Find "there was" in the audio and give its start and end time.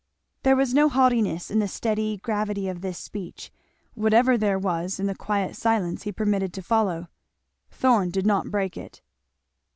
0.41-0.73, 4.35-4.99